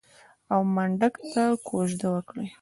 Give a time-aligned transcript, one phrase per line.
[0.53, 2.47] او منډک ته کوژده وکړي.